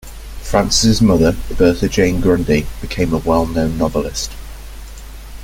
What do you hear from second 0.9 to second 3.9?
mother, Bertha Jane Grundy, became a well-known